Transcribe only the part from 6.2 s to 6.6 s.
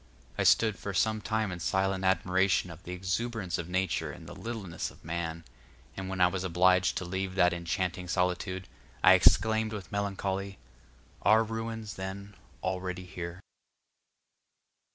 was